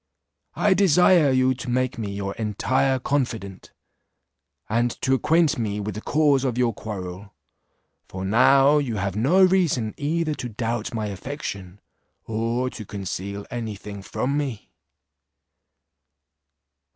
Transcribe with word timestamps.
I 0.55 0.73
desire 0.73 1.29
you 1.29 1.53
to 1.53 1.69
make 1.69 1.99
me 1.99 2.11
your 2.11 2.33
entire 2.37 2.97
confidant, 2.97 3.71
and 4.67 4.89
to 5.01 5.13
acquaint 5.13 5.59
me 5.59 5.79
with 5.79 5.93
the 5.93 6.01
cause 6.01 6.43
of 6.43 6.57
your 6.57 6.73
quarrel; 6.73 7.35
for 8.07 8.25
now 8.25 8.79
you 8.79 8.95
have 8.95 9.15
no 9.15 9.43
reason 9.43 9.93
either 9.97 10.33
to 10.33 10.49
doubt 10.49 10.91
my 10.91 11.05
affection, 11.05 11.79
or 12.25 12.67
to 12.71 12.83
conceal 12.83 13.45
any 13.51 13.75
thing 13.75 14.01
from 14.01 14.35
me." 14.39 14.71